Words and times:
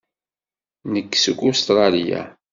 Nekk 0.93 1.13
seg 1.23 1.37
Ustṛalya. 1.49 2.21